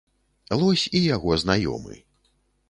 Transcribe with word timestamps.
Лось 0.61 0.85
і 0.99 1.01
яго 1.15 1.37
знаёмы. 1.43 2.01